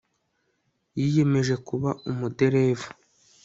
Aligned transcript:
yiyemeje 0.99 1.55
kuba 1.67 1.89
umuderevu 2.09 2.87